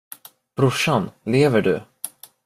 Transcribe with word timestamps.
Brorsan, 0.55 1.11
lever 1.25 1.61
du? 1.61 1.79